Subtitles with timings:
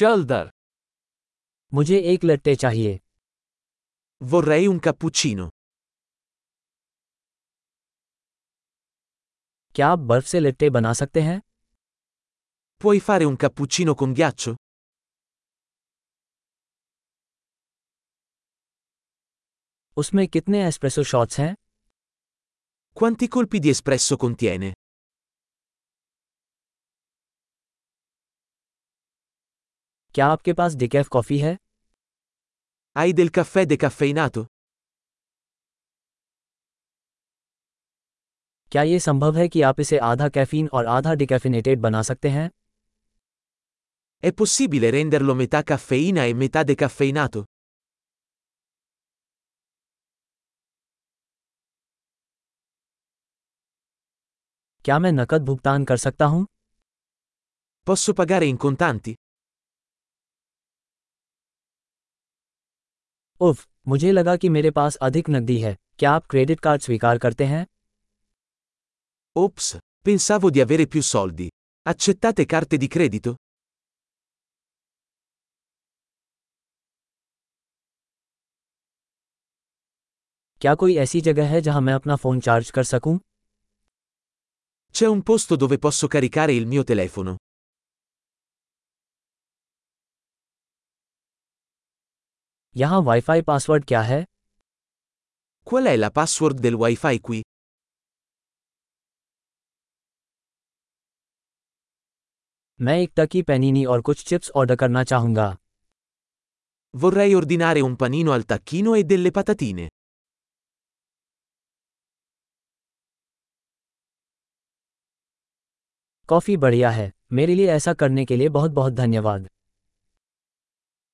[0.00, 0.50] चल दर।
[1.74, 3.00] मुझे एक लट्टे चाहिए।
[4.22, 5.50] वो रही उनका पुचीनो
[9.74, 11.42] क्या आप बर्फ़ से लट्टे बना सकते हैं?
[12.82, 14.56] कोई फारे उनका पुचीनो कुम ग्याचो
[19.96, 21.54] उसमें कितने एस्प्रेसो शॉट्स हैं?
[22.98, 24.74] क्वंती कुल्पी दी एस्प्रेसो कुंती कुंतियाने
[30.14, 31.56] क्या आपके पास डिकैफ कॉफ़ी है
[32.96, 34.44] Hai del caffè decaffeinato?
[38.72, 42.50] क्या ये संभव है कि आप इसे आधा कैफीन और आधा डिकैफिनेटेड बना सकते हैं
[44.22, 47.44] È possibile renderlo metà caffeina e metà decaffeinato?
[54.84, 56.46] क्या मैं नकद भुगतान कर सकता हूँ
[57.86, 59.14] Posso pagare in contanti?
[63.40, 67.44] उफ मुझे लगा कि मेरे पास अधिक नकदी है क्या आप क्रेडिट कार्ड स्वीकार करते
[67.44, 67.66] हैं
[69.36, 69.66] Ops,
[70.02, 71.46] pensavo di avere più soldi.
[71.86, 73.34] Accettate carte di credito?
[80.60, 83.18] क्या कोई ऐसी जगह है जहाँ मैं अपना फ़ोन चार्ज कर सकूँ
[84.94, 87.34] C'è un posto dove posso caricare il mio telefono.
[92.76, 94.24] यहाँ वाईफाई पासवर्ड क्या है
[95.66, 97.40] Qual è la password del wifi qui?
[102.80, 105.56] मैं एक टकी पैनीनी और कुछ चिप्स ऑर्डर करना चाहूँगा
[106.94, 109.88] Vorrei ordinare un panino al tacchino e delle patatine.
[116.28, 119.48] Coffee बढ़िया है मेरे लिए ऐसा करने के लिए बहुत बहुत धन्यवाद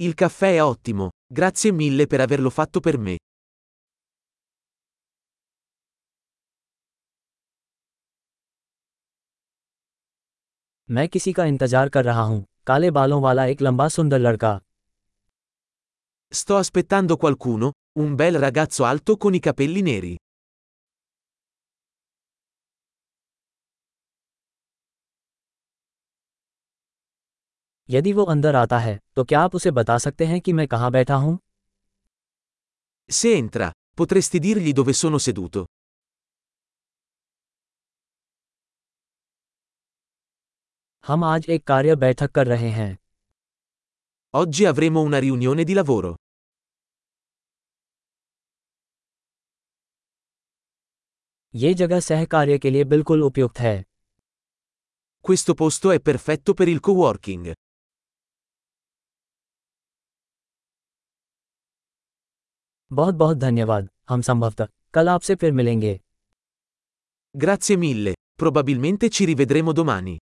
[0.00, 3.15] Il caffè è ottimo, grazie mille per averlo fatto per me.
[10.91, 14.59] मैं किसी का इंतजार कर रहा हूँ काले बालों वाला एक लंबा सुंदर लड़का
[16.33, 20.15] Sto aspettando qualcuno, un bel ragazzo alto con i capelli neri.
[27.90, 30.90] यदि वो अंदर आता है तो क्या आप उसे बता सकते हैं कि मैं कहाँ
[30.92, 31.38] बैठा हूँ
[33.10, 33.70] Se entra,
[34.00, 35.64] potresti dirgli dove sono seduto.
[41.04, 42.96] हम आज एक कार्य बैठक कर रहे हैं
[44.34, 46.14] Oggi avremo una riunione di lavoro.
[51.54, 53.82] ये जगह सह कार्य के लिए बिल्कुल उपयुक्त है
[55.24, 57.52] Questo posto è perfetto per il coworking.
[62.92, 66.00] बहुत बहुत धन्यवाद। हम संभवतः कल आपसे फिर मिलेंगे।
[67.36, 70.18] ग्रैसे मिल्ले probabilmente ci rivedremo domani.